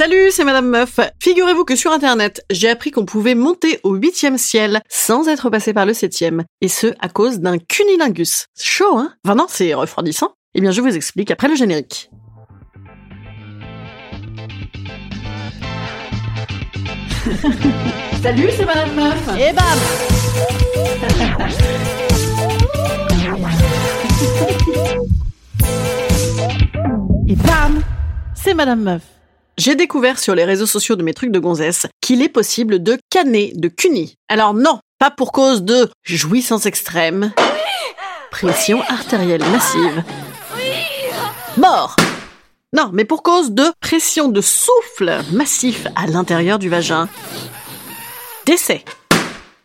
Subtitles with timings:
[0.00, 0.98] Salut, c'est Madame Meuf.
[1.22, 5.74] Figurez-vous que sur Internet, j'ai appris qu'on pouvait monter au huitième ciel sans être passé
[5.74, 6.44] par le septième.
[6.62, 8.46] Et ce, à cause d'un cunilingus.
[8.54, 9.12] C'est chaud, hein?
[9.26, 10.32] Enfin non, c'est refroidissant.
[10.54, 12.08] Eh bien, je vous explique après le générique.
[18.22, 19.28] Salut, c'est Madame Meuf.
[19.38, 19.78] Et bam
[27.28, 27.82] Et bam
[28.34, 29.19] C'est Madame Meuf.
[29.58, 32.98] J'ai découvert sur les réseaux sociaux de mes trucs de gonzesse qu'il est possible de
[33.10, 34.14] canner de cuni.
[34.28, 37.32] Alors non, pas pour cause de jouissance extrême,
[38.30, 40.02] pression artérielle massive,
[41.56, 41.96] mort.
[42.72, 47.08] Non, mais pour cause de pression de souffle massif à l'intérieur du vagin.
[48.46, 48.84] Décès.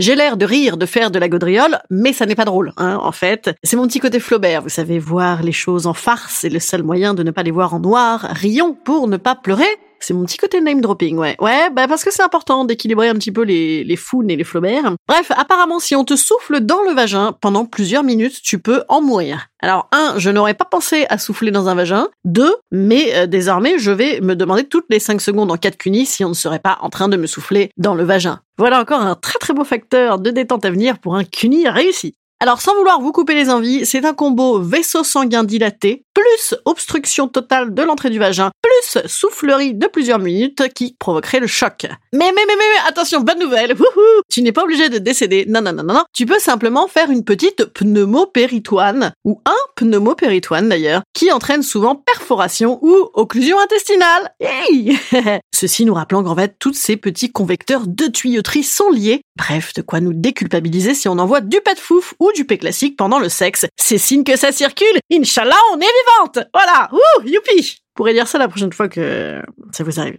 [0.00, 2.98] J'ai l'air de rire, de faire de la gaudriole, mais ça n'est pas drôle, hein,
[3.02, 3.50] en fait.
[3.62, 6.82] C'est mon petit côté Flaubert, vous savez, voir les choses en farce, c'est le seul
[6.82, 8.26] moyen de ne pas les voir en noir.
[8.30, 9.68] Rions pour ne pas pleurer.
[10.00, 11.36] C'est mon petit côté name dropping, ouais.
[11.40, 14.44] Ouais, bah parce que c'est important d'équilibrer un petit peu les, les Founes et les
[14.44, 14.94] Flaubert.
[15.06, 19.02] Bref, apparemment, si on te souffle dans le vagin pendant plusieurs minutes, tu peux en
[19.02, 19.48] mourir.
[19.62, 22.08] Alors, un, je n'aurais pas pensé à souffler dans un vagin.
[22.24, 25.76] Deux, mais euh, désormais, je vais me demander toutes les cinq secondes en cas de
[25.76, 28.40] cunis si on ne serait pas en train de me souffler dans le vagin.
[28.56, 32.14] Voilà encore un très très beau facteur de détente à venir pour un cuni réussi.
[32.42, 37.28] Alors sans vouloir vous couper les envies, c'est un combo vaisseau sanguin dilaté, plus obstruction
[37.28, 41.86] totale de l'entrée du vagin, plus soufflerie de plusieurs minutes qui provoquerait le choc.
[42.14, 45.60] Mais mais mais mais, attention, bonne nouvelle, wouhou Tu n'es pas obligé de décéder, non
[45.60, 51.02] non non non non, tu peux simplement faire une petite pneumopéritoine, ou un pneumopéritoine d'ailleurs,
[51.12, 54.32] qui entraîne souvent perforation ou occlusion intestinale.
[55.54, 59.20] Ceci nous rappelant qu'en fait, tous ces petits convecteurs de tuyauterie sont liés.
[59.36, 62.96] Bref, de quoi nous déculpabiliser si on envoie du pet fouf ou du P classique
[62.96, 63.66] pendant le sexe.
[63.76, 64.98] C'est signe que ça circule.
[65.12, 66.46] Inch'Allah, on est vivante.
[66.54, 66.88] Voilà.
[66.92, 67.60] Ouh, youpi.
[67.60, 69.40] Vous pourrez dire ça la prochaine fois que
[69.72, 70.18] ça vous arrive.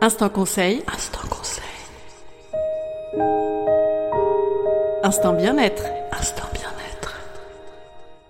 [0.00, 0.82] Instant conseil.
[0.92, 1.64] Instant conseil.
[5.02, 5.82] Instant bien-être.
[5.82, 5.97] Instant bien-être.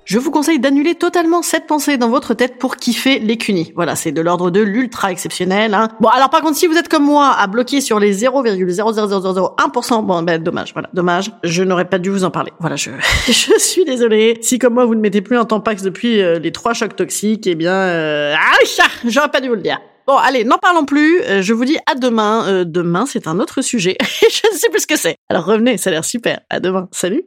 [0.08, 3.72] Je vous conseille d'annuler totalement cette pensée dans votre tête pour kiffer les cunis.
[3.76, 5.74] Voilà, c'est de l'ordre de l'ultra exceptionnel.
[5.74, 5.88] Hein.
[6.00, 10.22] Bon, alors par contre, si vous êtes comme moi à bloquer sur les 0,00001%, bon,
[10.22, 11.30] ben dommage, voilà, dommage.
[11.44, 12.52] Je n'aurais pas dû vous en parler.
[12.58, 12.88] Voilà, je,
[13.26, 14.38] je suis désolée.
[14.41, 17.47] Si comme moi vous ne mettez plus un tampax depuis euh, les trois chocs toxiques,
[17.47, 19.78] eh bien, euh, ah, j'aurais pas dû vous le dire.
[20.06, 21.20] Bon, allez, n'en parlons plus.
[21.20, 22.47] Euh, je vous dis à demain.
[22.48, 23.98] Euh, demain, c'est un autre sujet.
[24.00, 25.16] je ne sais plus ce que c'est.
[25.28, 26.41] Alors revenez, ça a l'air super.
[26.48, 26.88] À demain.
[26.92, 27.24] Salut.